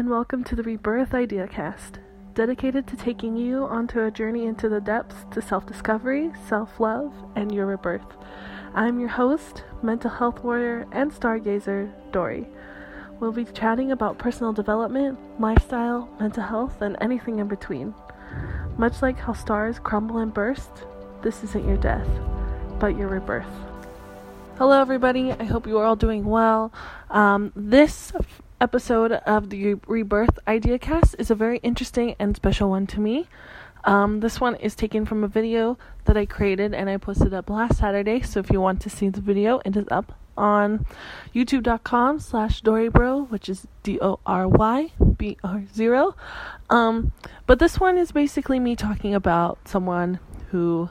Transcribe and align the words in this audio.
and 0.00 0.08
welcome 0.08 0.42
to 0.42 0.56
the 0.56 0.62
Rebirth 0.62 1.12
Idea 1.12 1.46
Cast, 1.46 1.98
dedicated 2.32 2.86
to 2.86 2.96
taking 2.96 3.36
you 3.36 3.66
onto 3.66 4.00
a 4.00 4.10
journey 4.10 4.46
into 4.46 4.66
the 4.66 4.80
depths 4.80 5.26
to 5.30 5.42
self 5.42 5.66
discovery, 5.66 6.30
self 6.48 6.80
love, 6.80 7.12
and 7.36 7.54
your 7.54 7.66
rebirth. 7.66 8.16
I'm 8.74 8.98
your 8.98 9.10
host, 9.10 9.62
mental 9.82 10.08
health 10.08 10.42
warrior, 10.42 10.86
and 10.92 11.12
stargazer, 11.12 11.92
Dory. 12.12 12.46
We'll 13.20 13.30
be 13.30 13.44
chatting 13.44 13.92
about 13.92 14.16
personal 14.16 14.54
development, 14.54 15.18
lifestyle, 15.38 16.08
mental 16.18 16.44
health, 16.44 16.80
and 16.80 16.96
anything 17.02 17.38
in 17.38 17.48
between. 17.48 17.94
Much 18.78 19.02
like 19.02 19.18
how 19.18 19.34
stars 19.34 19.78
crumble 19.78 20.16
and 20.16 20.32
burst, 20.32 20.70
this 21.20 21.44
isn't 21.44 21.68
your 21.68 21.76
death, 21.76 22.08
but 22.78 22.96
your 22.96 23.08
rebirth. 23.08 23.52
Hello, 24.56 24.80
everybody. 24.80 25.32
I 25.32 25.44
hope 25.44 25.66
you 25.66 25.76
are 25.76 25.84
all 25.84 25.94
doing 25.94 26.24
well. 26.24 26.72
Um, 27.10 27.52
this 27.54 28.12
episode 28.60 29.12
of 29.12 29.48
the 29.48 29.74
Rebirth 29.86 30.38
Idea 30.46 30.78
Cast 30.78 31.16
is 31.18 31.30
a 31.30 31.34
very 31.34 31.58
interesting 31.58 32.14
and 32.18 32.36
special 32.36 32.68
one 32.70 32.86
to 32.88 33.00
me. 33.00 33.26
Um, 33.84 34.20
this 34.20 34.38
one 34.40 34.56
is 34.56 34.74
taken 34.74 35.06
from 35.06 35.24
a 35.24 35.28
video 35.28 35.78
that 36.04 36.18
I 36.18 36.26
created 36.26 36.74
and 36.74 36.90
I 36.90 36.98
posted 36.98 37.32
up 37.32 37.48
last 37.48 37.78
Saturday. 37.78 38.20
So 38.20 38.40
if 38.40 38.50
you 38.50 38.60
want 38.60 38.82
to 38.82 38.90
see 38.90 39.08
the 39.08 39.22
video, 39.22 39.62
it 39.64 39.74
is 39.76 39.86
up 39.90 40.12
on 40.36 40.84
youtube.com 41.34 42.20
slash 42.20 42.62
dorybro, 42.62 43.28
which 43.30 43.48
is 43.48 43.66
D-O-R-Y-B-R-0. 43.82 44.14
Um, 46.68 47.12
but 47.46 47.58
this 47.58 47.80
one 47.80 47.96
is 47.96 48.12
basically 48.12 48.60
me 48.60 48.76
talking 48.76 49.14
about 49.14 49.66
someone 49.66 50.20
who 50.50 50.90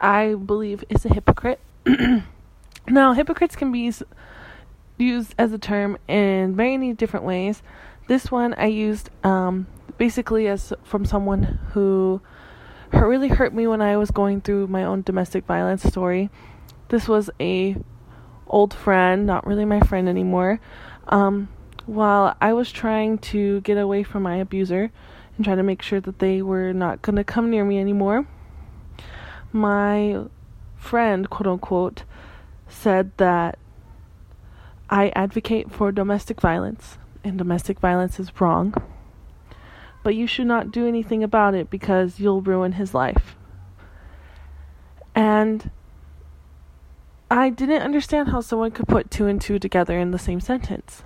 I 0.00 0.34
believe 0.34 0.82
is 0.88 1.04
a 1.04 1.14
hypocrite. 1.14 1.60
now, 2.88 3.12
hypocrites 3.12 3.54
can 3.54 3.70
be 3.70 3.92
used 4.98 5.34
as 5.38 5.52
a 5.52 5.58
term 5.58 5.98
in 6.08 6.56
many 6.56 6.92
different 6.92 7.24
ways. 7.24 7.62
This 8.06 8.30
one 8.30 8.54
I 8.54 8.66
used 8.66 9.10
um, 9.24 9.66
basically 9.98 10.46
as 10.48 10.72
from 10.84 11.04
someone 11.04 11.58
who 11.72 12.20
hurt, 12.90 13.08
really 13.08 13.28
hurt 13.28 13.52
me 13.52 13.66
when 13.66 13.82
I 13.82 13.96
was 13.96 14.10
going 14.10 14.40
through 14.40 14.68
my 14.68 14.84
own 14.84 15.02
domestic 15.02 15.44
violence 15.46 15.82
story. 15.82 16.30
This 16.88 17.08
was 17.08 17.30
a 17.40 17.76
old 18.46 18.72
friend, 18.72 19.26
not 19.26 19.46
really 19.46 19.64
my 19.64 19.80
friend 19.80 20.08
anymore. 20.08 20.60
Um, 21.08 21.48
while 21.86 22.36
I 22.40 22.52
was 22.52 22.70
trying 22.70 23.18
to 23.18 23.60
get 23.62 23.78
away 23.78 24.02
from 24.02 24.22
my 24.22 24.36
abuser 24.36 24.90
and 25.36 25.44
try 25.44 25.54
to 25.54 25.62
make 25.62 25.82
sure 25.82 26.00
that 26.00 26.18
they 26.18 26.42
were 26.42 26.72
not 26.72 27.02
going 27.02 27.16
to 27.16 27.24
come 27.24 27.50
near 27.50 27.64
me 27.64 27.78
anymore, 27.78 28.26
my 29.52 30.24
friend, 30.76 31.28
quote 31.28 31.46
unquote, 31.46 32.04
said 32.68 33.10
that 33.16 33.58
I 34.88 35.10
advocate 35.16 35.72
for 35.72 35.90
domestic 35.92 36.40
violence, 36.40 36.98
and 37.24 37.36
domestic 37.36 37.80
violence 37.80 38.20
is 38.20 38.40
wrong. 38.40 38.74
But 40.02 40.14
you 40.14 40.26
should 40.26 40.46
not 40.46 40.70
do 40.70 40.86
anything 40.86 41.24
about 41.24 41.54
it 41.54 41.70
because 41.70 42.20
you'll 42.20 42.42
ruin 42.42 42.72
his 42.72 42.94
life. 42.94 43.34
And 45.14 45.70
I 47.30 47.50
didn't 47.50 47.82
understand 47.82 48.28
how 48.28 48.40
someone 48.40 48.70
could 48.70 48.86
put 48.86 49.10
two 49.10 49.26
and 49.26 49.40
two 49.40 49.58
together 49.58 49.98
in 49.98 50.12
the 50.12 50.18
same 50.18 50.38
sentence. 50.38 51.02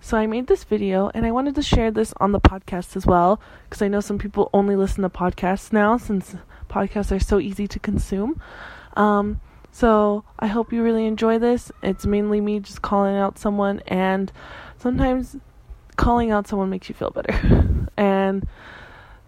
So 0.00 0.16
I 0.16 0.26
made 0.26 0.46
this 0.46 0.62
video 0.62 1.10
and 1.14 1.26
I 1.26 1.32
wanted 1.32 1.56
to 1.56 1.62
share 1.62 1.90
this 1.90 2.14
on 2.18 2.30
the 2.30 2.40
podcast 2.40 2.94
as 2.94 3.06
well 3.06 3.40
because 3.64 3.82
I 3.82 3.88
know 3.88 4.00
some 4.00 4.18
people 4.18 4.50
only 4.52 4.76
listen 4.76 5.02
to 5.02 5.08
podcasts 5.08 5.72
now 5.72 5.96
since 5.96 6.36
podcasts 6.70 7.10
are 7.10 7.18
so 7.18 7.40
easy 7.40 7.66
to 7.66 7.80
consume. 7.80 8.40
Um, 8.96 9.40
so 9.76 10.24
I 10.38 10.46
hope 10.46 10.72
you 10.72 10.82
really 10.82 11.04
enjoy 11.04 11.38
this. 11.38 11.70
It's 11.82 12.06
mainly 12.06 12.40
me 12.40 12.60
just 12.60 12.80
calling 12.80 13.14
out 13.14 13.38
someone, 13.38 13.80
and 13.86 14.32
sometimes 14.78 15.36
calling 15.96 16.30
out 16.30 16.48
someone 16.48 16.70
makes 16.70 16.88
you 16.88 16.94
feel 16.94 17.10
better. 17.10 17.86
and 17.98 18.48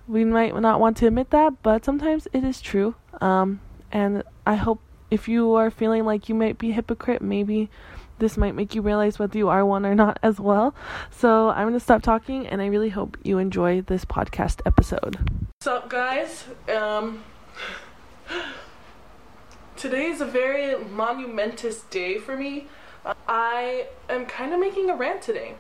we 0.07 0.25
might 0.25 0.59
not 0.59 0.81
want 0.81 0.97
to 0.97 1.07
admit 1.07 1.29
that, 1.33 1.63
but 1.63 1.85
sometimes 1.85 2.29
it 2.33 2.45
is 2.45 2.63
true. 2.63 2.95
Um, 3.21 3.61
and 3.93 4.23
I 4.47 4.55
hope 4.55 4.81
if 5.11 5.29
you 5.29 5.53
are 5.53 5.71
feeling 5.71 6.07
like 6.07 6.31
you 6.31 6.35
might 6.35 6.57
be 6.57 6.71
a 6.71 6.73
hypocrite, 6.73 7.21
maybe 7.21 7.69
this 8.19 8.39
might 8.39 8.55
make 8.55 8.75
you 8.75 8.81
realize 8.81 9.19
whether 9.19 9.37
you 9.37 9.51
are 9.51 9.67
one 9.67 9.85
or 9.85 9.95
not 9.95 10.19
as 10.23 10.41
well. 10.41 10.75
So 11.11 11.51
I'm 11.51 11.65
going 11.65 11.75
to 11.75 11.81
stop 11.81 12.01
talking, 12.01 12.47
and 12.47 12.63
I 12.63 12.69
really 12.69 12.89
hope 12.89 13.19
you 13.23 13.37
enjoy 13.37 13.83
this 13.83 14.07
podcast 14.07 14.63
episode. 14.65 15.19
What's 15.59 15.67
up, 15.67 15.91
guys? 15.91 16.45
Um, 16.75 17.23
Today 19.79 20.07
is 20.07 20.21
a 20.21 20.27
very 20.27 20.77
monumentous 20.77 21.83
day 21.83 22.19
for 22.19 22.37
me. 22.37 22.67
I 23.29 23.87
am 24.09 24.27
kind 24.27 24.53
of 24.53 24.59
making 24.59 24.91
a 24.91 24.97
rant 24.97 25.23
today. 25.23 25.55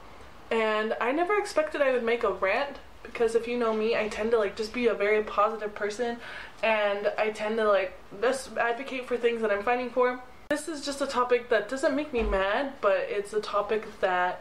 And 0.51 0.97
I 1.01 1.13
never 1.13 1.39
expected 1.39 1.81
I 1.81 1.93
would 1.93 2.03
make 2.03 2.25
a 2.25 2.33
rant 2.33 2.79
because 3.05 3.37
if 3.37 3.47
you 3.47 3.57
know 3.57 3.73
me, 3.73 3.95
I 3.95 4.09
tend 4.09 4.33
to 4.33 4.39
like 4.39 4.57
just 4.57 4.73
be 4.73 4.89
a 4.89 4.95
very 4.95 5.23
positive 5.23 5.73
person 5.73 6.17
and 6.65 7.13
I 7.17 7.31
tend 7.31 7.59
to 7.59 7.69
like 7.69 7.97
just 8.21 8.57
advocate 8.57 9.07
for 9.07 9.17
things 9.17 9.41
that 9.43 9.53
I'm 9.53 9.63
fighting 9.63 9.89
for. 9.89 10.19
This 10.51 10.67
is 10.67 10.85
just 10.85 11.01
a 11.01 11.07
topic 11.07 11.49
that 11.51 11.69
doesn't 11.69 11.95
make 11.95 12.13
me 12.13 12.25
mad, 12.25 12.73
but 12.81 13.07
it's 13.09 13.33
a 13.33 13.41
topic 13.41 14.01
that 14.01 14.41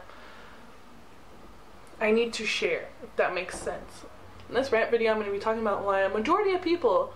I 2.00 2.10
need 2.10 2.32
to 2.32 2.44
share, 2.44 2.88
if 3.00 3.14
that 3.14 3.32
makes 3.32 3.56
sense. 3.56 4.02
In 4.48 4.56
this 4.56 4.72
rant 4.72 4.90
video, 4.90 5.12
I'm 5.12 5.18
going 5.18 5.30
to 5.30 5.32
be 5.32 5.38
talking 5.38 5.62
about 5.62 5.84
why 5.84 6.00
a 6.00 6.08
majority 6.08 6.52
of 6.52 6.62
people 6.62 7.12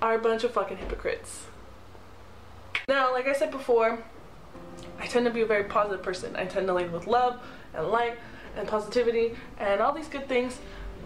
are 0.00 0.14
a 0.14 0.20
bunch 0.20 0.44
of 0.44 0.52
fucking 0.52 0.76
hypocrites. 0.76 1.46
Now, 2.88 3.12
like 3.12 3.26
I 3.26 3.32
said 3.32 3.50
before, 3.50 3.98
I 4.98 5.06
tend 5.06 5.24
to 5.24 5.32
be 5.32 5.40
a 5.40 5.46
very 5.46 5.64
positive 5.64 6.02
person. 6.02 6.36
I 6.36 6.44
tend 6.44 6.66
to 6.66 6.74
lead 6.74 6.92
with 6.92 7.06
love 7.06 7.40
and 7.72 7.88
light 7.88 8.18
and 8.56 8.68
positivity 8.68 9.34
and 9.58 9.80
all 9.80 9.92
these 9.92 10.08
good 10.08 10.28
things. 10.28 10.58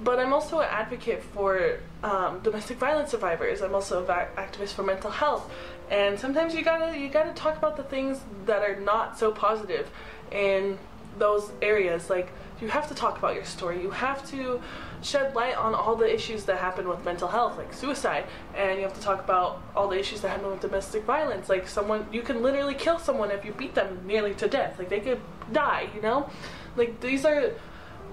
But 0.02 0.18
I'm 0.18 0.32
also 0.32 0.60
an 0.60 0.68
advocate 0.70 1.22
for 1.22 1.80
um, 2.02 2.40
domestic 2.40 2.78
violence 2.78 3.10
survivors. 3.10 3.62
I'm 3.62 3.74
also 3.74 4.04
an 4.04 4.26
activist 4.36 4.72
for 4.74 4.82
mental 4.82 5.10
health. 5.10 5.50
And 5.90 6.18
sometimes 6.18 6.54
you 6.54 6.62
gotta 6.62 6.96
you 6.96 7.08
gotta 7.08 7.32
talk 7.32 7.56
about 7.56 7.76
the 7.76 7.82
things 7.84 8.20
that 8.46 8.62
are 8.62 8.78
not 8.80 9.18
so 9.18 9.32
positive 9.32 9.90
in 10.30 10.78
those 11.18 11.50
areas. 11.62 12.10
Like 12.10 12.30
you 12.60 12.68
have 12.68 12.88
to 12.88 12.94
talk 12.94 13.18
about 13.18 13.34
your 13.34 13.44
story. 13.44 13.82
You 13.82 13.90
have 13.90 14.28
to 14.30 14.60
shed 15.02 15.34
light 15.34 15.56
on 15.56 15.74
all 15.74 15.96
the 15.96 16.12
issues 16.12 16.44
that 16.44 16.58
happen 16.58 16.88
with 16.88 17.04
mental 17.04 17.28
health, 17.28 17.56
like 17.56 17.72
suicide, 17.72 18.24
and 18.56 18.78
you 18.78 18.84
have 18.84 18.94
to 18.94 19.00
talk 19.00 19.22
about 19.22 19.62
all 19.74 19.88
the 19.88 19.98
issues 19.98 20.20
that 20.22 20.30
happen 20.30 20.50
with 20.50 20.60
domestic 20.60 21.04
violence. 21.04 21.48
Like 21.48 21.68
someone, 21.68 22.06
you 22.12 22.22
can 22.22 22.42
literally 22.42 22.74
kill 22.74 22.98
someone 22.98 23.30
if 23.30 23.44
you 23.44 23.52
beat 23.52 23.74
them 23.74 24.00
nearly 24.06 24.34
to 24.34 24.48
death. 24.48 24.78
Like 24.78 24.88
they 24.88 25.00
could 25.00 25.20
die, 25.52 25.88
you 25.94 26.00
know? 26.00 26.30
Like 26.76 27.00
these 27.00 27.24
are 27.24 27.52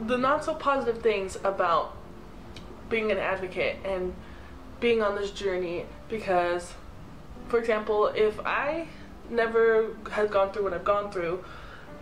the 0.01 0.17
not 0.17 0.43
so 0.43 0.53
positive 0.53 1.01
things 1.01 1.37
about 1.43 1.95
being 2.89 3.11
an 3.11 3.17
advocate 3.17 3.77
and 3.85 4.13
being 4.79 5.01
on 5.01 5.15
this 5.15 5.31
journey 5.31 5.85
because, 6.09 6.73
for 7.47 7.59
example, 7.59 8.07
if 8.07 8.39
I 8.41 8.87
never 9.29 9.95
had 10.11 10.29
gone 10.31 10.51
through 10.51 10.63
what 10.63 10.73
I've 10.73 10.83
gone 10.83 11.11
through, 11.11 11.43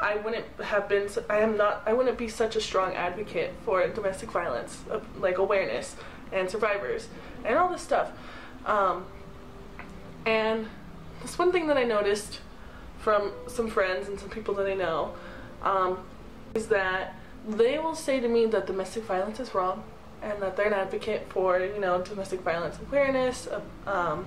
I 0.03 0.17
wouldn't 0.17 0.45
have 0.61 0.89
been. 0.89 1.07
I 1.29 1.39
am 1.39 1.55
not. 1.55 1.81
I 1.85 1.93
wouldn't 1.93 2.17
be 2.17 2.27
such 2.27 2.57
a 2.57 2.61
strong 2.61 2.93
advocate 2.93 3.53
for 3.63 3.87
domestic 3.87 4.31
violence, 4.31 4.83
like 5.17 5.37
awareness 5.37 5.95
and 6.33 6.49
survivors 6.49 7.07
and 7.45 7.57
all 7.57 7.69
this 7.69 7.81
stuff. 7.81 8.11
Um, 8.65 9.05
and 10.25 10.67
this 11.21 11.39
one 11.39 11.53
thing 11.53 11.67
that 11.67 11.77
I 11.77 11.85
noticed 11.85 12.41
from 12.99 13.31
some 13.47 13.69
friends 13.69 14.09
and 14.09 14.19
some 14.19 14.29
people 14.29 14.53
that 14.55 14.67
I 14.67 14.73
know 14.73 15.13
um, 15.61 15.99
is 16.53 16.67
that 16.67 17.15
they 17.47 17.79
will 17.79 17.95
say 17.95 18.19
to 18.19 18.27
me 18.27 18.45
that 18.47 18.67
domestic 18.67 19.05
violence 19.05 19.39
is 19.39 19.53
wrong 19.55 19.83
and 20.21 20.41
that 20.41 20.57
they're 20.57 20.67
an 20.67 20.73
advocate 20.73 21.27
for 21.29 21.59
you 21.59 21.79
know 21.79 22.01
domestic 22.01 22.41
violence 22.41 22.77
awareness, 22.89 23.47
um, 23.87 24.25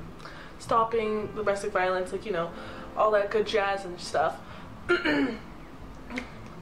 stopping 0.59 1.27
domestic 1.37 1.71
violence, 1.71 2.13
like 2.13 2.25
you 2.25 2.33
know 2.33 2.51
all 2.97 3.11
that 3.11 3.31
good 3.31 3.47
jazz 3.47 3.85
and 3.85 4.01
stuff. 4.01 4.39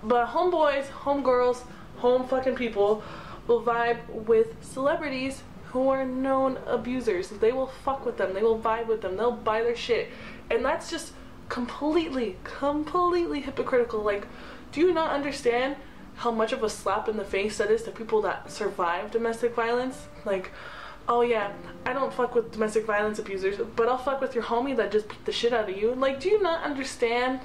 But 0.05 0.29
homeboys, 0.29 0.85
homegirls, 0.87 1.63
home 1.97 2.29
fucking 2.29 2.57
people 2.57 3.03
will 3.47 3.63
vibe 3.63 4.07
with 4.09 4.55
celebrities 4.63 5.43
who 5.67 5.89
are 5.89 6.05
known 6.05 6.59
abusers. 6.67 7.31
They 7.31 7.53
will 7.53 7.67
fuck 7.67 8.07
with 8.07 8.17
them. 8.17 8.35
They 8.35 8.43
will 8.43 8.59
vibe 8.59 8.87
with 8.87 9.01
them. 9.01 9.17
They'll 9.17 9.33
buy 9.33 9.63
their 9.63 9.75
shit. 9.75 10.09
And 10.51 10.65
that's 10.65 10.91
just 10.91 11.13
completely, 11.49 12.37
completely 12.45 13.41
hypocritical. 13.41 14.03
Like, 14.03 14.27
do 14.73 14.81
you 14.81 14.93
not 14.93 15.11
understand 15.11 15.77
how 16.17 16.31
much 16.31 16.53
of 16.53 16.63
a 16.63 16.71
slap 16.71 17.09
in 17.09 17.17
the 17.17 17.25
face 17.25 17.59
that 17.59 17.71
is 17.71 17.83
to 17.85 17.91
people 17.91 18.23
that 18.23 18.51
survive 18.51 19.11
domestic 19.11 19.55
violence? 19.55 20.07
Like, 20.25 20.53
oh 21.09 21.23
yeah, 21.23 21.53
I 21.85 21.93
don't 21.93 22.13
fuck 22.13 22.35
with 22.35 22.53
domestic 22.53 22.87
violence 22.87 23.19
abusers, 23.19 23.57
but 23.75 23.89
I'll 23.89 23.99
fuck 23.99 24.21
with 24.21 24.35
your 24.35 24.45
homie 24.45 24.77
that 24.77 24.93
just 24.93 25.09
beat 25.09 25.25
the 25.25 25.33
shit 25.33 25.53
out 25.53 25.69
of 25.69 25.77
you. 25.77 25.95
Like, 25.95 26.21
do 26.21 26.29
you 26.29 26.43
not 26.43 26.63
understand 26.63 27.41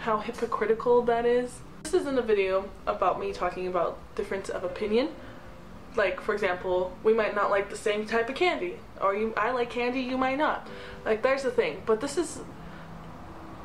how 0.00 0.18
hypocritical 0.18 1.02
that 1.02 1.26
is. 1.26 1.60
This 1.82 1.94
isn't 1.94 2.18
a 2.18 2.22
video 2.22 2.68
about 2.86 3.20
me 3.20 3.32
talking 3.32 3.66
about 3.66 3.98
difference 4.14 4.48
of 4.48 4.64
opinion. 4.64 5.08
Like, 5.94 6.20
for 6.20 6.32
example, 6.32 6.96
we 7.02 7.12
might 7.12 7.34
not 7.34 7.50
like 7.50 7.68
the 7.68 7.76
same 7.76 8.06
type 8.06 8.28
of 8.28 8.34
candy. 8.34 8.76
Or 9.00 9.14
you, 9.14 9.34
I 9.36 9.50
like 9.50 9.70
candy, 9.70 10.00
you 10.00 10.16
might 10.16 10.38
not. 10.38 10.66
Like, 11.04 11.22
there's 11.22 11.42
the 11.42 11.50
thing. 11.50 11.82
But 11.84 12.00
this 12.00 12.16
is 12.16 12.40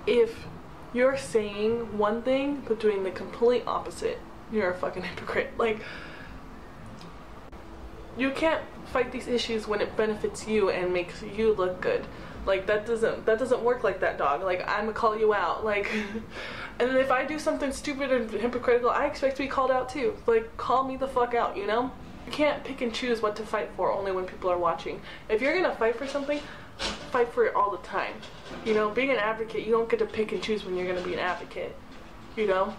if 0.06 0.46
you're 0.94 1.18
saying 1.18 1.98
one 1.98 2.22
thing 2.22 2.64
but 2.68 2.80
doing 2.80 3.04
the 3.04 3.12
complete 3.12 3.64
opposite. 3.66 4.20
You're 4.52 4.72
a 4.72 4.78
fucking 4.78 5.04
hypocrite. 5.04 5.52
Like, 5.58 5.80
you 8.18 8.32
can't 8.32 8.64
fight 8.92 9.12
these 9.12 9.28
issues 9.28 9.68
when 9.68 9.82
it 9.82 9.96
benefits 9.96 10.48
you 10.48 10.70
and 10.70 10.92
makes 10.92 11.22
you 11.22 11.54
look 11.54 11.80
good. 11.82 12.06
Like 12.45 12.68
that 12.68 12.86
doesn't 12.86 13.25
that 13.25 13.39
doesn't 13.39 13.62
work 13.62 13.83
like 13.83 14.00
that, 14.01 14.18
dog. 14.18 14.44
Like 14.44 14.62
I'm 14.68 14.81
gonna 14.81 14.94
call 14.94 15.18
you 15.18 15.33
out. 15.33 15.65
Like, 15.65 15.92
and 16.80 16.97
if 16.97 17.12
I 17.12 17.25
do 17.25 17.39
something 17.39 17.71
stupid 17.71 18.12
and 18.12 18.30
hypocritical, 18.30 18.89
I 18.89 19.06
expect 19.06 19.38
to 19.38 19.44
be 19.44 19.50
called 19.50 19.71
out 19.71 19.89
too. 19.89 20.15
Like 20.27 20.56
call 20.57 20.83
me 20.83 20.97
the 20.97 21.07
fuck 21.07 21.33
out, 21.33 21.57
you 21.57 21.68
know? 21.68 21.92
You 22.25 22.31
can't 22.31 22.63
pick 22.63 22.81
and 22.81 22.94
choose 22.94 23.21
what 23.21 23.36
to 23.36 23.45
fight 23.45 23.69
for 23.75 23.92
only 23.92 24.12
when 24.12 24.25
people 24.25 24.50
are 24.50 24.57
watching. 24.57 25.01
If 25.30 25.42
you're 25.42 25.53
gonna 25.53 25.75
fight 25.75 25.95
for 25.95 26.07
something, 26.07 26.39
fight 27.12 27.31
for 27.31 27.45
it 27.45 27.56
all 27.56 27.71
the 27.71 27.77
time. 27.77 28.13
You 28.65 28.74
know, 28.74 28.89
being 28.89 29.12
an 29.12 29.18
advocate, 29.18 29.65
you 29.65 29.71
don't 29.71 29.89
get 29.89 30.00
to 30.00 30.06
pick 30.06 30.31
and 30.31 30.41
choose 30.41 30.65
when 30.65 30.75
you're 30.75 30.88
gonna 30.88 31.06
be 31.06 31.13
an 31.13 31.19
advocate. 31.19 31.75
You 32.36 32.48
know? 32.48 32.74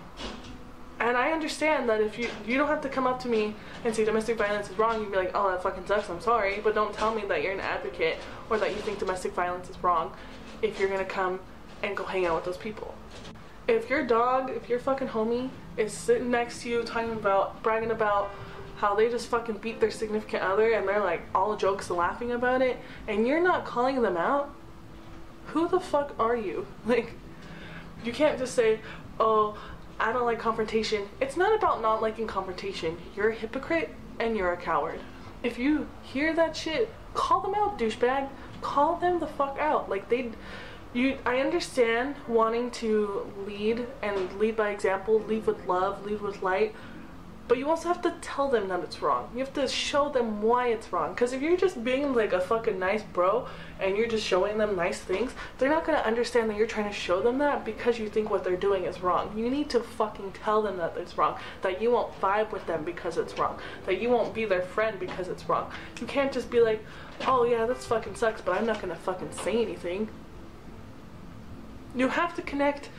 And 1.07 1.17
I 1.17 1.31
understand 1.31 1.89
that 1.89 2.01
if 2.01 2.19
you 2.19 2.29
you 2.45 2.59
don't 2.59 2.67
have 2.67 2.81
to 2.81 2.89
come 2.89 3.07
up 3.07 3.23
to 3.23 3.29
me 3.29 3.55
and 3.85 3.95
say 3.95 4.05
domestic 4.05 4.37
violence 4.37 4.69
is 4.69 4.77
wrong, 4.77 5.01
you'd 5.01 5.13
be 5.13 5.17
like, 5.17 5.31
oh 5.37 5.49
that 5.53 5.63
fucking 5.63 5.87
sucks, 5.87 6.11
I'm 6.11 6.21
sorry, 6.21 6.61
but 6.65 6.75
don't 6.75 6.93
tell 6.93 7.15
me 7.15 7.23
that 7.29 7.45
you're 7.45 7.53
an 7.53 7.61
advocate 7.61 8.19
or 8.51 8.59
that 8.59 8.75
you 8.75 8.83
think 8.83 8.99
domestic 8.99 9.33
violence 9.33 9.71
is 9.71 9.81
wrong 9.85 10.13
if 10.63 10.81
you're 10.81 10.89
gonna 10.89 11.05
come 11.05 11.39
and 11.85 11.97
go 11.97 12.05
hang 12.05 12.27
out 12.27 12.35
with 12.35 12.45
those 12.45 12.57
people. 12.57 12.93
If 13.69 13.89
your 13.89 14.03
dog, 14.03 14.51
if 14.51 14.69
your 14.69 14.81
fucking 14.81 15.07
homie 15.07 15.51
is 15.77 15.93
sitting 15.93 16.29
next 16.29 16.63
to 16.63 16.71
you 16.71 16.83
talking 16.83 17.13
about 17.13 17.63
bragging 17.63 17.93
about 17.93 18.31
how 18.79 18.97
they 18.97 19.09
just 19.09 19.29
fucking 19.29 19.59
beat 19.59 19.79
their 19.79 19.93
significant 19.93 20.43
other 20.43 20.73
and 20.73 20.89
they're 20.89 21.05
like 21.05 21.23
all 21.37 21.57
jokes 21.57 21.89
and 21.89 21.99
laughing 21.99 22.33
about 22.33 22.63
it 22.63 22.79
and 23.07 23.29
you're 23.29 23.43
not 23.43 23.65
calling 23.65 24.03
them 24.03 24.17
out, 24.17 24.53
who 25.47 25.69
the 25.69 25.79
fuck 25.79 26.17
are 26.19 26.37
you? 26.37 26.67
Like 26.85 27.13
you 28.03 28.13
can't 28.13 28.39
just 28.41 28.57
say, 28.57 28.81
oh, 29.21 29.57
I 29.99 30.13
don't 30.13 30.25
like 30.27 30.39
confrontation. 30.39 31.09
It's 31.21 31.37
not 31.37 31.55
about 31.55 31.81
not 31.81 32.03
liking 32.03 32.27
confrontation. 32.27 32.97
You're 33.15 33.31
a 33.31 33.35
hypocrite 33.35 33.95
and 34.19 34.37
you're 34.37 34.53
a 34.53 34.57
coward. 34.57 35.01
If 35.43 35.59
you 35.59 35.89
hear 36.03 36.35
that 36.35 36.57
shit, 36.57 36.93
call 37.15 37.41
them 37.41 37.55
out, 37.55 37.79
douchebag. 37.79 38.29
Call 38.61 38.97
them 38.97 39.21
the 39.21 39.27
fuck 39.27 39.59
out. 39.59 39.89
Like 39.89 40.09
they 40.09 40.33
you 40.93 41.19
I 41.27 41.41
understand 41.41 42.17
wanting 42.27 42.71
to 42.73 43.31
lead 43.47 43.87
and 44.03 44.33
lead 44.39 44.57
by 44.57 44.71
example, 44.71 45.21
lead 45.21 45.47
with 45.47 45.67
love, 45.67 46.05
lead 46.05 46.21
with 46.21 46.43
light, 46.43 46.75
but 47.49 47.59
you 47.59 47.71
also 47.71 47.89
have 47.89 48.03
to 48.03 48.15
tell 48.21 48.49
them 48.49 48.69
that 48.69 48.81
it's 48.81 49.01
wrong. 49.01 49.31
You 49.33 49.41
have 49.41 49.55
to 49.55 49.69
show 49.69 50.09
them 50.09 50.43
why 50.43 50.69
it's 50.69 50.93
wrong. 50.93 51.15
Because 51.15 51.33
if 51.33 51.41
you're 51.41 51.57
just 51.57 51.85
being 51.85 52.13
like 52.13 52.33
a 52.33 52.41
fucking 52.41 52.79
nice 52.79 53.03
bro 53.03 53.47
and 53.79 53.97
you're 53.97 54.09
just 54.09 54.27
showing 54.27 54.59
them 54.59 54.75
nice 54.75 54.99
things, 54.99 55.33
they're 55.59 55.69
not 55.69 55.85
to 55.99 56.07
understand 56.07 56.51
that 56.51 56.57
you're 56.57 56.67
trying 56.67 56.89
to 56.89 56.95
show 56.95 57.21
them 57.21 57.39
that 57.39 57.65
because 57.65 57.99
you 57.99 58.09
think 58.09 58.31
what 58.31 58.43
they're 58.43 58.57
doing 58.57 58.85
is 58.85 59.01
wrong. 59.01 59.33
You 59.37 59.49
need 59.49 59.71
to 59.71 59.81
fucking 59.81 60.33
tell 60.33 60.61
them 60.61 60.77
that 60.79 60.97
it's 60.97 61.17
wrong. 61.17 61.39
That 61.63 61.81
you 61.81 61.93
won't 61.93 62.21
vibe 62.21 62.51
with 62.51 62.67
them 62.67 62.85
because 62.85 63.17
it's 63.17 63.39
wrong. 63.39 63.59
That 63.85 64.01
you 64.01 64.11
won't 64.11 64.35
be 64.35 64.45
their 64.45 64.63
friend 64.63 64.99
because 64.99 65.29
it's 65.29 65.49
wrong. 65.49 65.71
You 66.01 66.07
can't 66.07 66.33
just 66.33 66.51
be 66.51 66.61
like, 66.61 66.85
oh 67.27 67.45
yeah, 67.45 67.65
this 67.67 67.87
fucking 67.87 68.17
sucks, 68.17 68.41
but 68.41 68.57
I'm 68.59 68.67
not 68.67 68.81
to 68.81 68.95
fucking 68.95 69.33
say 69.33 69.63
anything. 69.63 70.09
You 71.95 72.09
have 72.09 72.35
to 72.37 72.43
connect 72.43 72.91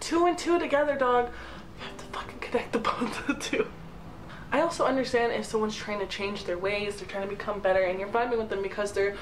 two 0.00 0.26
and 0.26 0.38
two 0.38 0.58
together, 0.58 0.96
dog. 0.96 1.30
You 1.78 1.86
have 1.86 1.96
to 1.98 2.04
fucking 2.04 2.38
connect 2.38 2.72
the 2.72 2.78
of 2.78 3.26
the 3.26 3.34
two. 3.34 3.66
I 4.52 4.60
also 4.60 4.84
understand 4.84 5.32
if 5.32 5.44
someone's 5.44 5.76
trying 5.76 5.98
to 5.98 6.06
change 6.06 6.44
their 6.44 6.58
ways, 6.58 6.96
they're 6.96 7.08
trying 7.08 7.28
to 7.28 7.34
become 7.34 7.60
better, 7.60 7.82
and 7.82 7.98
you're 7.98 8.08
vibing 8.08 8.38
with 8.38 8.48
them 8.48 8.62
because 8.62 8.92
they're 8.92 9.16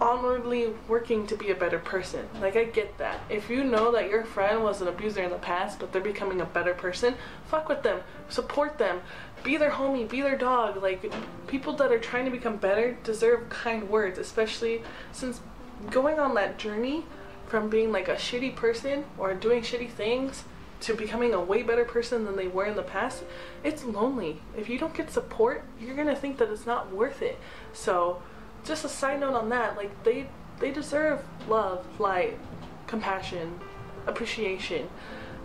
honorably 0.00 0.72
working 0.86 1.26
to 1.26 1.36
be 1.36 1.50
a 1.50 1.54
better 1.54 1.78
person. 1.78 2.28
Like, 2.40 2.56
I 2.56 2.64
get 2.64 2.98
that. 2.98 3.20
If 3.28 3.50
you 3.50 3.64
know 3.64 3.90
that 3.92 4.08
your 4.08 4.24
friend 4.24 4.62
was 4.62 4.80
an 4.80 4.88
abuser 4.88 5.22
in 5.22 5.30
the 5.30 5.38
past, 5.38 5.80
but 5.80 5.92
they're 5.92 6.02
becoming 6.02 6.40
a 6.40 6.44
better 6.44 6.74
person, 6.74 7.14
fuck 7.46 7.68
with 7.68 7.82
them, 7.82 8.00
support 8.28 8.78
them, 8.78 9.00
be 9.42 9.56
their 9.56 9.70
homie, 9.70 10.08
be 10.08 10.20
their 10.20 10.36
dog. 10.36 10.80
Like, 10.82 11.12
people 11.46 11.72
that 11.74 11.90
are 11.90 11.98
trying 11.98 12.26
to 12.26 12.30
become 12.30 12.56
better 12.56 12.96
deserve 13.02 13.48
kind 13.48 13.88
words, 13.88 14.18
especially 14.18 14.82
since 15.10 15.40
going 15.90 16.18
on 16.18 16.34
that 16.34 16.58
journey 16.58 17.04
from 17.46 17.68
being 17.68 17.90
like 17.90 18.08
a 18.08 18.14
shitty 18.14 18.54
person 18.54 19.04
or 19.16 19.34
doing 19.34 19.62
shitty 19.62 19.90
things 19.90 20.44
to 20.80 20.94
becoming 20.94 21.34
a 21.34 21.40
way 21.40 21.62
better 21.62 21.84
person 21.84 22.24
than 22.24 22.36
they 22.36 22.48
were 22.48 22.66
in 22.66 22.76
the 22.76 22.82
past, 22.82 23.24
it's 23.64 23.84
lonely. 23.84 24.40
If 24.56 24.68
you 24.68 24.78
don't 24.78 24.94
get 24.94 25.10
support, 25.10 25.64
you're 25.80 25.96
gonna 25.96 26.16
think 26.16 26.38
that 26.38 26.50
it's 26.50 26.66
not 26.66 26.92
worth 26.92 27.22
it. 27.22 27.38
So, 27.72 28.22
just 28.64 28.84
a 28.84 28.88
side 28.88 29.20
note 29.20 29.34
on 29.34 29.48
that, 29.48 29.76
like 29.76 30.04
they 30.04 30.28
they 30.60 30.70
deserve 30.70 31.22
love, 31.48 31.84
light, 32.00 32.38
compassion, 32.86 33.58
appreciation. 34.06 34.88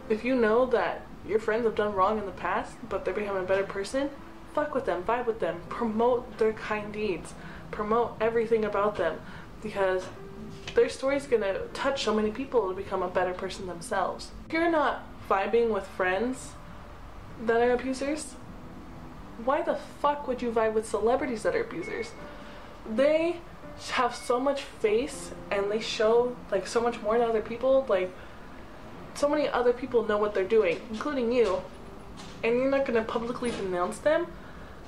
If 0.09 0.25
you 0.25 0.35
know 0.35 0.65
that 0.67 1.05
your 1.27 1.39
friends 1.39 1.65
have 1.65 1.75
done 1.75 1.93
wrong 1.93 2.17
in 2.17 2.25
the 2.25 2.31
past, 2.31 2.75
but 2.89 3.05
they're 3.05 3.13
becoming 3.13 3.43
a 3.43 3.47
better 3.47 3.63
person, 3.63 4.09
fuck 4.53 4.73
with 4.73 4.85
them, 4.85 5.03
vibe 5.03 5.25
with 5.25 5.39
them, 5.39 5.61
promote 5.69 6.37
their 6.37 6.53
kind 6.53 6.91
deeds, 6.91 7.33
promote 7.71 8.15
everything 8.19 8.65
about 8.65 8.95
them, 8.95 9.19
because 9.61 10.03
their 10.75 10.89
story's 10.89 11.27
gonna 11.27 11.59
touch 11.73 12.03
so 12.03 12.13
many 12.13 12.31
people 12.31 12.69
to 12.69 12.75
become 12.75 13.03
a 13.03 13.07
better 13.07 13.33
person 13.33 13.67
themselves. 13.67 14.31
If 14.47 14.53
you're 14.53 14.71
not 14.71 15.03
vibing 15.29 15.69
with 15.69 15.87
friends 15.87 16.51
that 17.45 17.61
are 17.61 17.71
abusers, 17.71 18.35
why 19.43 19.61
the 19.61 19.75
fuck 20.01 20.27
would 20.27 20.41
you 20.41 20.51
vibe 20.51 20.73
with 20.73 20.87
celebrities 20.87 21.43
that 21.43 21.55
are 21.55 21.61
abusers? 21.61 22.11
They 22.89 23.37
have 23.91 24.15
so 24.15 24.39
much 24.39 24.61
face 24.61 25.31
and 25.49 25.71
they 25.71 25.79
show 25.79 26.35
like 26.51 26.67
so 26.67 26.79
much 26.79 27.01
more 27.01 27.17
to 27.17 27.23
other 27.23 27.41
people. 27.41 27.85
Like 27.89 28.11
so 29.15 29.27
many 29.27 29.47
other 29.47 29.73
people 29.73 30.03
know 30.03 30.17
what 30.17 30.33
they're 30.33 30.43
doing, 30.43 30.81
including 30.91 31.31
you, 31.31 31.61
and 32.43 32.55
you're 32.55 32.69
not 32.69 32.85
gonna 32.85 33.03
publicly 33.03 33.51
denounce 33.51 33.97
them. 33.99 34.27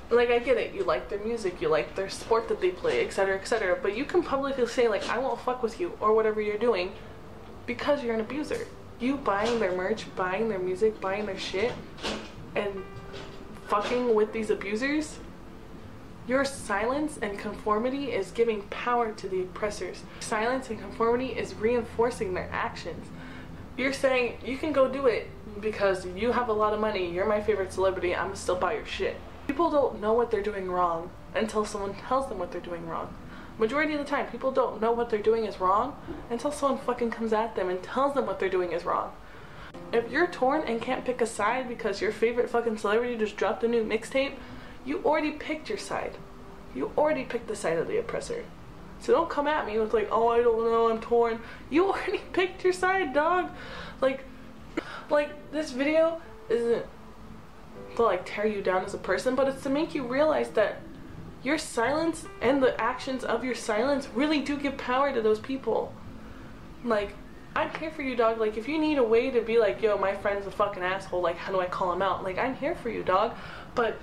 Like 0.08 0.30
I 0.30 0.38
get 0.38 0.56
it, 0.56 0.72
you 0.72 0.84
like 0.84 1.08
their 1.08 1.18
music, 1.18 1.60
you 1.60 1.68
like 1.68 1.96
their 1.96 2.08
sport 2.08 2.48
that 2.48 2.60
they 2.60 2.70
play, 2.70 3.04
etc., 3.04 3.36
etc. 3.36 3.76
But 3.82 3.96
you 3.96 4.04
can 4.04 4.22
publicly 4.22 4.66
say 4.66 4.88
like 4.88 5.08
I 5.08 5.18
won't 5.18 5.40
fuck 5.40 5.62
with 5.62 5.80
you 5.80 5.92
or 6.00 6.14
whatever 6.14 6.40
you're 6.40 6.58
doing 6.58 6.92
because 7.66 8.04
you're 8.04 8.14
an 8.14 8.20
abuser 8.20 8.66
you 9.00 9.16
buying 9.16 9.58
their 9.60 9.72
merch, 9.72 10.06
buying 10.16 10.48
their 10.48 10.58
music, 10.58 11.00
buying 11.00 11.26
their 11.26 11.38
shit, 11.38 11.72
and 12.54 12.82
fucking 13.68 14.14
with 14.14 14.32
these 14.32 14.50
abusers, 14.50 15.18
your 16.26 16.44
silence 16.44 17.18
and 17.22 17.38
conformity 17.38 18.12
is 18.12 18.30
giving 18.32 18.62
power 18.62 19.12
to 19.12 19.28
the 19.28 19.42
oppressors. 19.42 20.02
Silence 20.20 20.70
and 20.70 20.80
conformity 20.80 21.28
is 21.28 21.54
reinforcing 21.54 22.34
their 22.34 22.48
actions. 22.50 23.06
You're 23.76 23.92
saying 23.92 24.38
you 24.44 24.56
can 24.56 24.72
go 24.72 24.88
do 24.88 25.06
it 25.06 25.28
because 25.60 26.06
you 26.06 26.32
have 26.32 26.48
a 26.48 26.52
lot 26.52 26.72
of 26.72 26.80
money, 26.80 27.10
you're 27.10 27.26
my 27.26 27.40
favorite 27.40 27.72
celebrity, 27.72 28.14
I'm 28.14 28.34
still 28.34 28.56
buy 28.56 28.74
your 28.74 28.86
shit. 28.86 29.16
People 29.46 29.70
don't 29.70 30.00
know 30.00 30.14
what 30.14 30.30
they're 30.30 30.42
doing 30.42 30.70
wrong 30.70 31.10
until 31.34 31.64
someone 31.64 31.94
tells 31.94 32.28
them 32.28 32.38
what 32.38 32.50
they're 32.50 32.60
doing 32.60 32.86
wrong. 32.86 33.14
Majority 33.58 33.94
of 33.94 34.00
the 34.00 34.04
time, 34.04 34.26
people 34.26 34.52
don't 34.52 34.80
know 34.82 34.92
what 34.92 35.08
they're 35.08 35.18
doing 35.18 35.46
is 35.46 35.60
wrong 35.60 35.96
until 36.28 36.52
someone 36.52 36.78
fucking 36.78 37.10
comes 37.10 37.32
at 37.32 37.56
them 37.56 37.70
and 37.70 37.82
tells 37.82 38.14
them 38.14 38.26
what 38.26 38.38
they're 38.38 38.50
doing 38.50 38.72
is 38.72 38.84
wrong. 38.84 39.12
If 39.92 40.10
you're 40.10 40.26
torn 40.26 40.62
and 40.62 40.80
can't 40.80 41.04
pick 41.04 41.20
a 41.20 41.26
side 41.26 41.68
because 41.68 42.02
your 42.02 42.12
favorite 42.12 42.50
fucking 42.50 42.76
celebrity 42.76 43.16
just 43.16 43.36
dropped 43.36 43.64
a 43.64 43.68
new 43.68 43.82
mixtape, 43.82 44.34
you 44.84 45.02
already 45.04 45.32
picked 45.32 45.68
your 45.68 45.78
side. 45.78 46.16
You 46.74 46.92
already 46.98 47.24
picked 47.24 47.48
the 47.48 47.56
side 47.56 47.78
of 47.78 47.88
the 47.88 47.98
oppressor. 47.98 48.44
So 49.00 49.12
don't 49.12 49.30
come 49.30 49.46
at 49.46 49.66
me 49.66 49.78
with 49.78 49.94
like, 49.94 50.08
oh, 50.10 50.28
I 50.28 50.42
don't 50.42 50.58
know, 50.64 50.90
I'm 50.90 51.00
torn. 51.00 51.40
You 51.70 51.86
already 51.86 52.20
picked 52.32 52.62
your 52.62 52.72
side, 52.72 53.14
dog. 53.14 53.50
Like, 54.00 54.24
like 55.10 55.50
this 55.50 55.70
video 55.70 56.20
isn't 56.50 56.84
to 57.96 58.02
like 58.02 58.26
tear 58.26 58.46
you 58.46 58.62
down 58.62 58.84
as 58.84 58.92
a 58.94 58.98
person, 58.98 59.34
but 59.34 59.48
it's 59.48 59.62
to 59.62 59.70
make 59.70 59.94
you 59.94 60.06
realize 60.06 60.50
that 60.50 60.82
your 61.46 61.58
silence 61.58 62.26
and 62.42 62.60
the 62.60 62.78
actions 62.80 63.22
of 63.22 63.44
your 63.44 63.54
silence 63.54 64.08
really 64.12 64.40
do 64.40 64.56
give 64.56 64.76
power 64.76 65.14
to 65.14 65.22
those 65.22 65.38
people. 65.38 65.92
Like, 66.84 67.14
I'm 67.54 67.70
here 67.78 67.92
for 67.92 68.02
you, 68.02 68.16
dog. 68.16 68.40
Like, 68.40 68.56
if 68.56 68.66
you 68.66 68.78
need 68.78 68.98
a 68.98 69.04
way 69.04 69.30
to 69.30 69.40
be 69.40 69.56
like, 69.56 69.80
yo, 69.80 69.96
my 69.96 70.12
friend's 70.16 70.44
a 70.48 70.50
fucking 70.50 70.82
asshole, 70.82 71.20
like, 71.22 71.36
how 71.36 71.52
do 71.52 71.60
I 71.60 71.66
call 71.66 71.92
him 71.92 72.02
out? 72.02 72.24
Like, 72.24 72.36
I'm 72.36 72.56
here 72.56 72.74
for 72.74 72.90
you, 72.90 73.04
dog. 73.04 73.36
But 73.76 73.96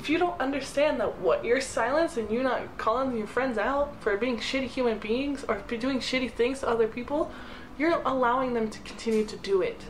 if 0.00 0.10
you 0.10 0.18
don't 0.18 0.38
understand 0.40 0.98
that 0.98 1.20
what 1.20 1.44
your 1.44 1.60
silence 1.60 2.16
and 2.16 2.28
you 2.32 2.42
not 2.42 2.76
calling 2.78 3.16
your 3.16 3.28
friends 3.28 3.58
out 3.58 3.94
for 4.02 4.16
being 4.16 4.38
shitty 4.38 4.66
human 4.66 4.98
beings 4.98 5.44
or 5.48 5.58
doing 5.68 6.00
shitty 6.00 6.32
things 6.32 6.60
to 6.60 6.68
other 6.68 6.88
people, 6.88 7.30
you're 7.78 8.02
allowing 8.04 8.54
them 8.54 8.68
to 8.68 8.80
continue 8.80 9.24
to 9.24 9.36
do 9.36 9.62
it. 9.62 9.82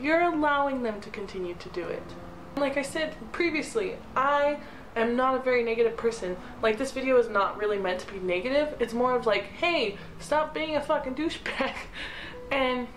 You're 0.00 0.22
allowing 0.22 0.84
them 0.84 1.00
to 1.00 1.10
continue 1.10 1.54
to 1.54 1.68
do 1.70 1.82
it. 1.88 2.04
Like 2.56 2.78
I 2.78 2.82
said 2.82 3.14
previously, 3.32 3.96
I 4.16 4.58
am 4.96 5.14
not 5.14 5.34
a 5.34 5.40
very 5.40 5.62
negative 5.62 5.94
person. 5.94 6.38
Like 6.62 6.78
this 6.78 6.90
video 6.90 7.18
is 7.18 7.28
not 7.28 7.58
really 7.58 7.76
meant 7.76 8.00
to 8.00 8.10
be 8.10 8.18
negative. 8.18 8.74
It's 8.80 8.94
more 8.94 9.14
of 9.14 9.26
like, 9.26 9.44
hey, 9.44 9.98
stop 10.20 10.54
being 10.54 10.74
a 10.74 10.80
fucking 10.80 11.16
douchebag 11.16 11.74
and 12.50 12.88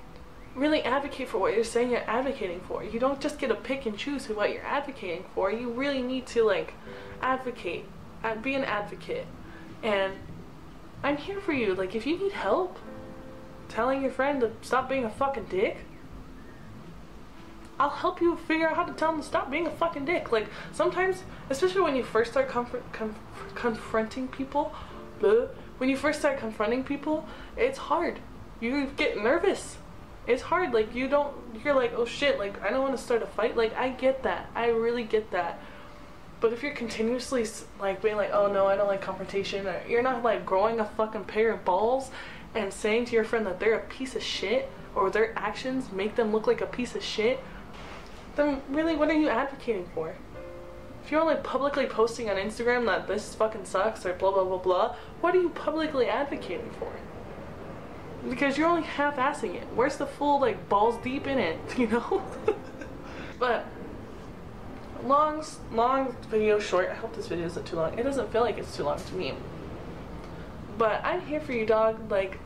really 0.56 0.82
advocate 0.84 1.28
for 1.28 1.40
what 1.40 1.56
you're 1.56 1.66
saying 1.66 1.92
you're 1.92 2.10
advocating 2.10 2.62
for. 2.62 2.86
You 2.86 3.02
don't 3.02 3.20
just 3.20 3.38
get 3.38 3.48
to 3.48 3.56
pick 3.56 3.86
and 3.86 3.98
choose 3.98 4.26
who 4.26 4.36
what 4.36 4.54
you're 4.54 4.66
advocating 4.66 5.26
for. 5.36 5.52
You 5.52 5.72
really 5.72 6.02
need 6.02 6.26
to 6.28 6.46
like 6.46 6.74
advocate 7.22 7.84
and 8.24 8.42
be 8.42 8.56
an 8.56 8.64
advocate. 8.64 9.28
And 9.84 10.14
I'm 11.04 11.18
here 11.18 11.42
for 11.42 11.52
you. 11.52 11.76
Like 11.76 11.96
if 11.96 12.08
you 12.08 12.18
need 12.18 12.32
help, 12.32 12.80
telling 13.68 14.02
your 14.04 14.12
friend 14.12 14.40
to 14.40 14.52
stop 14.62 14.88
being 14.88 15.04
a 15.04 15.10
fucking 15.10 15.48
dick, 15.50 15.80
I'll 17.80 17.90
help 17.90 18.22
you 18.22 18.36
figure 18.36 18.68
out 18.68 18.76
how 18.76 18.84
to 18.84 18.94
tell 18.94 19.12
them 19.12 19.22
to 19.22 19.26
stop 19.26 19.50
being 19.50 19.68
a 19.68 19.72
fucking 19.72 20.06
dick. 20.06 20.32
Like 20.32 20.48
sometimes, 20.74 21.24
especially 21.50 21.82
when 21.82 21.96
you 21.96 22.04
first 22.04 22.32
start 22.32 22.50
comfort, 22.50 22.84
com- 22.92 23.16
confronting 23.56 24.28
people, 24.28 24.74
bleh, 25.20 25.50
when 25.78 25.90
you 25.90 25.96
first 25.96 26.20
start 26.20 26.40
confronting 26.40 26.84
people, 26.84 27.26
it's 27.56 27.78
hard. 27.78 28.20
You 28.60 28.88
get 28.98 29.18
nervous. 29.18 29.78
It's 30.28 30.42
hard. 30.42 30.74
Like 30.74 30.94
you 30.94 31.08
don't. 31.08 31.34
You're 31.64 31.74
like, 31.74 31.94
oh 31.96 32.06
shit. 32.06 32.38
Like 32.38 32.62
I 32.62 32.70
don't 32.70 32.82
want 32.82 32.98
to 32.98 33.02
start 33.02 33.24
a 33.24 33.28
fight. 33.28 33.56
Like 33.56 33.76
I 33.76 33.90
get 33.90 34.24
that. 34.24 34.50
I 34.56 34.68
really 34.68 35.04
get 35.04 35.32
that. 35.32 35.60
But 36.42 36.54
if 36.54 36.64
you're 36.64 36.74
continuously 36.74 37.46
like 37.80 38.02
being 38.02 38.18
like, 38.18 38.32
oh 38.34 38.52
no, 38.52 38.66
I 38.68 38.76
don't 38.76 38.88
like 38.88 39.02
confrontation, 39.02 39.66
or 39.68 39.82
you're 39.88 40.02
not 40.02 40.22
like 40.24 40.46
growing 40.46 40.80
a 40.80 40.86
fucking 40.86 41.26
pair 41.26 41.52
of 41.54 41.64
balls 41.64 42.12
and 42.56 42.74
saying 42.74 43.06
to 43.06 43.14
your 43.14 43.24
friend 43.24 43.46
that 43.46 43.60
they're 43.60 43.76
a 43.76 43.88
piece 43.88 44.16
of 44.16 44.24
shit 44.24 44.70
or 44.96 45.10
their 45.10 45.38
actions 45.38 45.92
make 45.92 46.16
them 46.16 46.32
look 46.32 46.48
like 46.48 46.62
a 46.62 46.66
piece 46.66 46.96
of 46.96 47.04
shit, 47.04 47.40
then 48.36 48.62
really 48.70 48.96
what 48.96 49.10
are 49.10 49.14
you 49.14 49.30
advocating 49.30 49.90
for? 49.94 50.16
If 51.04 51.12
you're 51.12 51.22
only 51.22 51.36
publicly 51.38 51.86
posting 51.86 52.30
on 52.30 52.36
Instagram 52.36 52.86
that 52.86 53.08
this 53.08 53.34
fucking 53.36 53.66
sucks 53.66 54.06
or 54.06 54.14
blah 54.14 54.32
blah 54.32 54.44
blah 54.44 54.58
blah, 54.58 54.96
what 55.22 55.36
are 55.36 55.42
you 55.42 55.50
publicly 55.50 56.08
advocating 56.08 56.70
for? 56.80 56.92
Because 58.30 58.58
you're 58.58 58.68
only 58.68 58.84
half-assing 58.84 59.56
it. 59.56 59.68
Where's 59.74 59.96
the 59.96 60.06
full 60.06 60.40
like 60.40 60.70
balls 60.70 61.02
deep 61.04 61.26
in 61.26 61.40
it, 61.40 61.58
you 61.78 61.88
know? 61.88 62.22
but 63.40 63.66
long, 65.04 65.44
long 65.72 66.16
video 66.30 66.60
short. 66.60 66.90
I 66.90 66.96
hope 66.96 67.16
this 67.16 67.28
video 67.28 67.46
isn't 67.46 67.66
too 67.66 67.78
long. 67.78 67.98
It 67.98 68.04
doesn't 68.04 68.32
feel 68.32 68.42
like 68.42 68.58
it's 68.58 68.76
too 68.76 68.84
long 68.84 69.00
to 69.00 69.16
me. 69.16 69.34
But 70.78 71.04
I'm 71.04 71.22
here 71.22 71.40
for 71.40 71.54
you, 71.54 71.66
dog. 71.66 72.12
Like, 72.12 72.40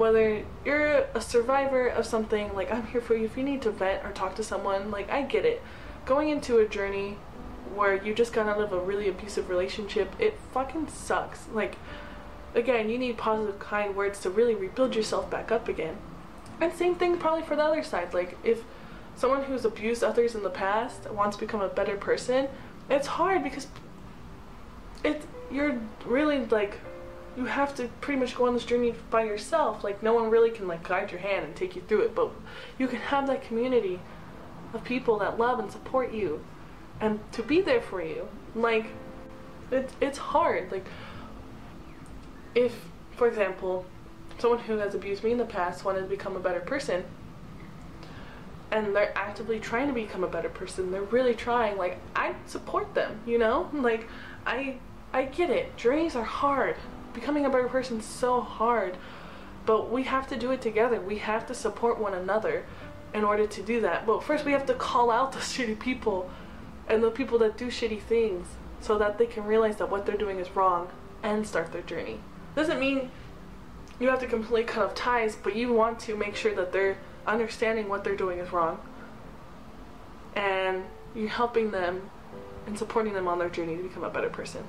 whether 0.00 0.42
you're 0.64 1.04
a 1.14 1.20
survivor 1.20 1.86
of 1.86 2.06
something, 2.06 2.54
like, 2.54 2.72
I'm 2.72 2.86
here 2.86 3.02
for 3.02 3.14
you. 3.14 3.26
If 3.26 3.36
you 3.36 3.44
need 3.44 3.60
to 3.62 3.70
vent 3.70 4.02
or 4.02 4.12
talk 4.12 4.34
to 4.36 4.42
someone, 4.42 4.90
like, 4.90 5.10
I 5.10 5.20
get 5.20 5.44
it. 5.44 5.62
Going 6.06 6.30
into 6.30 6.58
a 6.58 6.66
journey 6.66 7.18
where 7.74 8.02
you 8.02 8.14
just 8.14 8.32
got 8.32 8.48
out 8.48 8.58
of 8.60 8.72
a 8.72 8.80
really 8.80 9.08
abusive 9.08 9.50
relationship, 9.50 10.10
it 10.18 10.38
fucking 10.54 10.88
sucks. 10.88 11.46
Like, 11.52 11.76
again, 12.54 12.88
you 12.88 12.96
need 12.96 13.18
positive, 13.18 13.58
kind 13.58 13.94
words 13.94 14.20
to 14.20 14.30
really 14.30 14.54
rebuild 14.54 14.96
yourself 14.96 15.30
back 15.30 15.52
up 15.52 15.68
again. 15.68 15.98
And 16.62 16.72
same 16.72 16.94
thing 16.94 17.18
probably 17.18 17.42
for 17.42 17.54
the 17.54 17.64
other 17.64 17.82
side. 17.82 18.14
Like, 18.14 18.38
if 18.42 18.64
someone 19.16 19.44
who's 19.44 19.66
abused 19.66 20.02
others 20.02 20.34
in 20.34 20.42
the 20.42 20.48
past 20.48 21.10
wants 21.10 21.36
to 21.36 21.44
become 21.44 21.60
a 21.60 21.68
better 21.68 21.98
person, 21.98 22.48
it's 22.88 23.06
hard 23.06 23.44
because 23.44 23.66
it's 25.04 25.26
you're 25.50 25.78
really 26.06 26.46
like 26.46 26.78
you 27.36 27.44
have 27.44 27.74
to 27.76 27.88
pretty 28.00 28.20
much 28.20 28.34
go 28.34 28.46
on 28.46 28.54
this 28.54 28.64
journey 28.64 28.94
by 29.10 29.24
yourself. 29.24 29.84
Like 29.84 30.02
no 30.02 30.14
one 30.14 30.30
really 30.30 30.50
can 30.50 30.66
like 30.66 30.86
guide 30.86 31.10
your 31.10 31.20
hand 31.20 31.44
and 31.44 31.56
take 31.56 31.76
you 31.76 31.82
through 31.82 32.02
it, 32.02 32.14
but 32.14 32.30
you 32.78 32.88
can 32.88 32.98
have 32.98 33.26
that 33.28 33.42
community 33.42 34.00
of 34.72 34.84
people 34.84 35.18
that 35.18 35.38
love 35.38 35.58
and 35.58 35.70
support 35.70 36.12
you 36.12 36.44
and 37.00 37.20
to 37.32 37.42
be 37.42 37.60
there 37.60 37.80
for 37.80 38.02
you. 38.02 38.28
Like 38.54 38.86
it's 39.70 39.92
it's 40.00 40.18
hard. 40.18 40.70
Like 40.70 40.86
if 42.54 42.74
for 43.16 43.28
example, 43.28 43.84
someone 44.38 44.60
who 44.60 44.78
has 44.78 44.94
abused 44.94 45.22
me 45.22 45.32
in 45.32 45.38
the 45.38 45.44
past 45.44 45.84
wanted 45.84 46.02
to 46.02 46.06
become 46.06 46.36
a 46.36 46.40
better 46.40 46.60
person, 46.60 47.04
and 48.70 48.94
they're 48.94 49.16
actively 49.16 49.60
trying 49.60 49.88
to 49.88 49.94
become 49.94 50.24
a 50.24 50.28
better 50.28 50.48
person. 50.48 50.90
They're 50.90 51.02
really 51.02 51.34
trying. 51.34 51.76
Like 51.76 51.98
I 52.14 52.34
support 52.46 52.94
them, 52.94 53.20
you 53.26 53.38
know? 53.38 53.70
Like 53.72 54.08
I 54.46 54.76
I 55.12 55.24
get 55.24 55.50
it. 55.50 55.76
Journeys 55.76 56.16
are 56.16 56.24
hard. 56.24 56.76
Becoming 57.12 57.44
a 57.44 57.50
better 57.50 57.68
person 57.68 57.98
is 57.98 58.04
so 58.04 58.40
hard. 58.40 58.96
But 59.66 59.90
we 59.90 60.04
have 60.04 60.28
to 60.28 60.36
do 60.36 60.50
it 60.50 60.62
together. 60.62 61.00
We 61.00 61.18
have 61.18 61.46
to 61.48 61.54
support 61.54 61.98
one 61.98 62.14
another 62.14 62.64
in 63.12 63.24
order 63.24 63.46
to 63.46 63.62
do 63.62 63.80
that. 63.80 64.06
But 64.06 64.22
first 64.22 64.44
we 64.44 64.52
have 64.52 64.66
to 64.66 64.74
call 64.74 65.10
out 65.10 65.32
the 65.32 65.38
shitty 65.38 65.78
people 65.78 66.30
and 66.88 67.02
the 67.02 67.10
people 67.10 67.38
that 67.38 67.56
do 67.56 67.66
shitty 67.66 68.00
things 68.00 68.46
so 68.80 68.98
that 68.98 69.18
they 69.18 69.26
can 69.26 69.44
realize 69.44 69.76
that 69.76 69.90
what 69.90 70.06
they're 70.06 70.16
doing 70.16 70.38
is 70.38 70.50
wrong 70.56 70.88
and 71.22 71.46
start 71.46 71.72
their 71.72 71.82
journey. 71.82 72.18
Doesn't 72.56 72.80
mean 72.80 73.10
you 73.98 74.08
have 74.08 74.20
to 74.20 74.26
completely 74.26 74.64
cut 74.64 74.84
off 74.84 74.94
ties, 74.94 75.36
but 75.36 75.54
you 75.54 75.72
want 75.72 76.00
to 76.00 76.16
make 76.16 76.34
sure 76.34 76.54
that 76.54 76.72
they're 76.72 76.96
understanding 77.26 77.88
what 77.88 78.02
they're 78.02 78.16
doing 78.16 78.38
is 78.38 78.50
wrong 78.50 78.80
and 80.34 80.84
you're 81.14 81.28
helping 81.28 81.70
them 81.70 82.10
and 82.66 82.78
supporting 82.78 83.12
them 83.12 83.28
on 83.28 83.38
their 83.38 83.48
journey 83.48 83.76
to 83.76 83.82
become 83.82 84.04
a 84.04 84.10
better 84.10 84.30
person. 84.30 84.64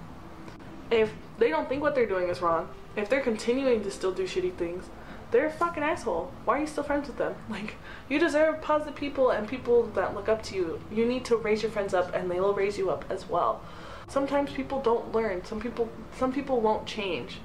If 0.89 1.13
they 1.41 1.50
don't 1.50 1.67
think 1.67 1.81
what 1.81 1.95
they're 1.95 2.05
doing 2.05 2.29
is 2.29 2.41
wrong, 2.41 2.69
if 2.95 3.10
they're 3.10 3.21
continuing 3.21 3.83
to 3.83 3.91
still 3.91 4.12
do 4.12 4.24
shitty 4.24 4.53
things, 4.53 4.86
they're 5.31 5.48
a 5.48 5.51
fucking 5.51 5.81
asshole. 5.81 6.31
Why 6.45 6.57
are 6.57 6.62
you 6.62 6.67
still 6.67 6.83
friends 6.83 7.07
with 7.07 7.17
them? 7.17 7.36
Like, 7.50 7.75
you 8.10 8.19
deserve 8.19 8.62
positive 8.62 8.95
people 8.95 9.31
and 9.31 9.48
people 9.48 9.83
that 9.95 10.13
look 10.13 10.29
up 10.29 10.43
to 10.43 10.55
you. 10.55 10.81
You 10.91 11.05
need 11.05 11.25
to 11.25 11.38
raise 11.38 11.63
your 11.63 11.71
friends 11.71 11.93
up 11.93 12.13
and 12.13 12.29
they 12.29 12.39
will 12.39 12.53
raise 12.53 12.77
you 12.77 12.89
up 12.91 13.05
as 13.10 13.27
well. 13.27 13.62
Sometimes 14.07 14.51
people 14.51 14.81
don't 14.81 15.13
learn. 15.13 15.43
Some 15.45 15.62
people 15.62 15.89
some 16.17 16.33
people 16.33 16.60
won't 16.60 16.86
change. 16.86 17.39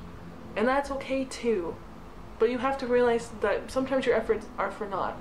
And 0.56 0.66
that's 0.66 0.90
okay 0.90 1.24
too. 1.24 1.76
But 2.38 2.50
you 2.50 2.58
have 2.58 2.76
to 2.78 2.86
realize 2.86 3.30
that 3.40 3.70
sometimes 3.70 4.04
your 4.04 4.16
efforts 4.16 4.46
are 4.58 4.72
for 4.72 4.86
naught. 4.86 5.16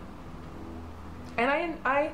And 1.38 1.51
I, 1.51 1.75
I, 1.86 2.12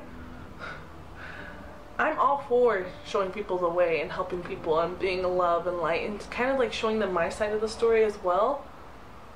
I'm 1.98 2.18
all 2.18 2.44
for 2.48 2.86
showing 3.06 3.30
people 3.30 3.58
the 3.58 3.68
way 3.68 4.00
and 4.00 4.10
helping 4.10 4.42
people 4.42 4.80
and 4.80 4.98
being 4.98 5.22
love 5.22 5.66
and 5.66 5.78
light 5.78 6.08
and 6.08 6.18
kind 6.30 6.50
of 6.50 6.58
like 6.58 6.72
showing 6.72 6.98
them 6.98 7.12
my 7.12 7.28
side 7.28 7.52
of 7.52 7.60
the 7.60 7.68
story 7.68 8.04
as 8.04 8.22
well. 8.22 8.64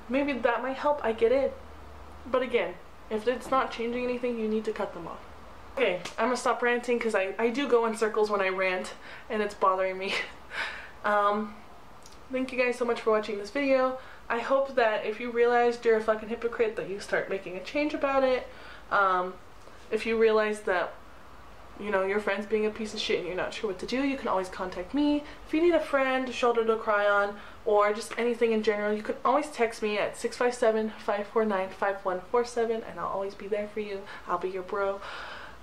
Maybe 0.09 0.33
that 0.33 0.61
might 0.61 0.77
help, 0.77 1.03
I 1.03 1.11
get 1.11 1.31
it. 1.31 1.55
But 2.29 2.41
again, 2.41 2.73
if 3.09 3.27
it's 3.27 3.51
not 3.51 3.71
changing 3.71 4.03
anything, 4.03 4.39
you 4.39 4.47
need 4.47 4.65
to 4.65 4.71
cut 4.71 4.93
them 4.93 5.07
off. 5.07 5.19
Okay, 5.75 6.01
I'm 6.17 6.25
gonna 6.25 6.37
stop 6.37 6.61
ranting 6.61 6.97
because 6.97 7.13
I, 7.13 7.35
I 7.37 7.49
do 7.49 7.67
go 7.67 7.85
in 7.85 7.95
circles 7.95 8.31
when 8.31 8.41
I 8.41 8.49
rant 8.49 8.93
and 9.29 9.41
it's 9.41 9.53
bothering 9.53 9.97
me. 9.97 10.13
um, 11.05 11.53
thank 12.31 12.51
you 12.51 12.57
guys 12.57 12.77
so 12.77 12.85
much 12.85 13.01
for 13.01 13.11
watching 13.11 13.37
this 13.37 13.51
video. 13.51 13.99
I 14.29 14.39
hope 14.39 14.75
that 14.75 15.05
if 15.05 15.19
you 15.19 15.31
realized 15.31 15.85
you're 15.85 15.97
a 15.97 16.03
fucking 16.03 16.29
hypocrite 16.29 16.75
that 16.75 16.89
you 16.89 16.99
start 16.99 17.29
making 17.29 17.55
a 17.55 17.63
change 17.63 17.93
about 17.93 18.23
it. 18.23 18.47
Um, 18.91 19.35
if 19.91 20.05
you 20.05 20.17
realize 20.17 20.61
that 20.61 20.93
you 21.79 21.91
know 21.91 22.03
your 22.03 22.19
friend's 22.19 22.45
being 22.45 22.65
a 22.65 22.69
piece 22.69 22.93
of 22.93 22.99
shit 22.99 23.19
and 23.19 23.27
you're 23.27 23.35
not 23.35 23.53
sure 23.53 23.69
what 23.69 23.79
to 23.79 23.85
do, 23.85 24.03
you 24.03 24.17
can 24.17 24.27
always 24.27 24.49
contact 24.49 24.93
me. 24.93 25.23
If 25.45 25.53
you 25.53 25.61
need 25.61 25.73
a 25.73 25.79
friend, 25.79 26.27
a 26.27 26.31
shoulder 26.31 26.65
to 26.65 26.75
cry 26.77 27.07
on, 27.07 27.35
or 27.65 27.93
just 27.93 28.13
anything 28.17 28.51
in 28.51 28.63
general, 28.63 28.93
you 28.93 29.03
can 29.03 29.15
always 29.25 29.47
text 29.47 29.81
me 29.81 29.97
at 29.97 30.15
657-549-5147 30.15 32.89
and 32.89 32.99
I'll 32.99 33.07
always 33.07 33.35
be 33.35 33.47
there 33.47 33.67
for 33.67 33.81
you. 33.81 34.01
I'll 34.27 34.37
be 34.37 34.49
your 34.49 34.63
bro. 34.63 35.01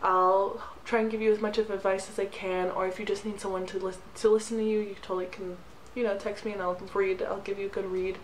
I'll 0.03 0.63
try 0.85 1.01
and 1.01 1.11
give 1.11 1.23
you 1.23 1.33
as 1.33 1.41
much 1.41 1.57
of 1.57 1.71
advice 1.71 2.11
as 2.11 2.19
I 2.19 2.27
can, 2.27 2.71
or 2.71 2.87
if 2.87 2.99
you 2.99 3.07
just 3.07 3.25
need 3.25 3.41
someone 3.41 3.65
to 3.67 3.79
listen 3.79 4.03
to 4.17 4.29
listen 4.29 4.59
to 4.59 4.65
you, 4.65 4.81
you 4.81 4.97
totally 5.01 5.25
can, 5.27 5.57
you 5.95 6.05
know, 6.05 6.19
text 6.19 6.45
me 6.45 6.53
and 6.53 6.61
I'll 6.61 6.79
read. 6.93 7.23
I'll 7.23 7.41
give 7.41 7.59
you 7.59 7.67
a 7.67 7.71
good 7.71 7.87
read 7.87 8.19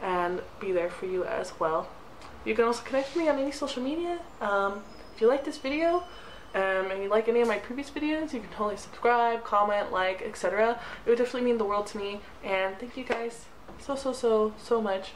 and 0.00 0.40
be 0.60 0.70
there 0.70 0.90
for 0.90 1.06
you 1.06 1.24
as 1.24 1.58
well. 1.58 1.88
You 2.44 2.54
can 2.54 2.64
also 2.64 2.84
connect 2.84 3.14
with 3.14 3.24
me 3.24 3.28
on 3.28 3.38
any 3.38 3.50
social 3.50 3.82
media. 3.82 4.20
Um, 4.40 4.84
if 5.14 5.20
you 5.20 5.26
like 5.26 5.44
this 5.44 5.58
video 5.58 6.04
um, 6.54 6.90
and 6.90 6.92
if 6.92 7.02
you 7.02 7.08
like 7.08 7.28
any 7.28 7.40
of 7.40 7.48
my 7.48 7.58
previous 7.58 7.90
videos, 7.90 8.32
you 8.32 8.40
can 8.40 8.50
totally 8.50 8.76
subscribe, 8.76 9.42
comment, 9.42 9.90
like, 9.90 10.22
etc. 10.22 10.78
It 11.04 11.08
would 11.08 11.18
definitely 11.18 11.42
mean 11.42 11.58
the 11.58 11.64
world 11.64 11.86
to 11.88 11.98
me. 11.98 12.20
And 12.44 12.78
thank 12.78 12.96
you 12.96 13.04
guys 13.04 13.46
so, 13.78 13.96
so, 13.96 14.12
so, 14.12 14.54
so 14.56 14.80
much 14.80 15.12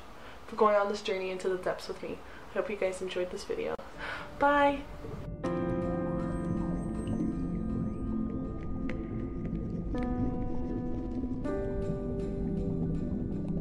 for 0.48 0.56
going 0.56 0.74
on 0.74 0.88
this 0.88 1.02
journey 1.02 1.30
into 1.30 1.48
the 1.48 1.56
depths 1.56 1.86
with 1.86 2.02
me. 2.02 2.18
I 2.50 2.54
hope 2.54 2.70
you 2.70 2.76
guys 2.76 3.00
enjoyed 3.00 3.30
this 3.30 3.44
video. 3.44 3.76
Bye! 4.38 4.80